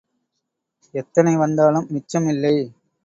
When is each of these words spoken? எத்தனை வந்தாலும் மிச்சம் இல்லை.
எத்தனை 0.93 1.33
வந்தாலும் 1.35 1.87
மிச்சம் 1.89 2.27
இல்லை. 2.27 2.55